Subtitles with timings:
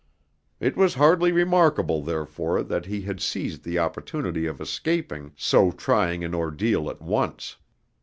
[0.59, 6.23] It was hardly remarkable, therefore, that he had seized the opportunity of escaping so trying
[6.23, 7.57] an ordeal at once.